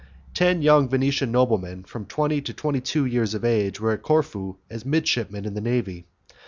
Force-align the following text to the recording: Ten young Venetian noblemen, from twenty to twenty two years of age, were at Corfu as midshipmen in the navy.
Ten 0.33 0.63
young 0.63 0.89
Venetian 0.89 1.31
noblemen, 1.31 1.83
from 1.83 2.05
twenty 2.05 2.41
to 2.41 2.53
twenty 2.55 2.81
two 2.81 3.05
years 3.05 3.35
of 3.35 3.45
age, 3.45 3.79
were 3.79 3.91
at 3.91 4.01
Corfu 4.01 4.55
as 4.67 4.83
midshipmen 4.83 5.45
in 5.45 5.53
the 5.53 5.61
navy. 5.61 6.07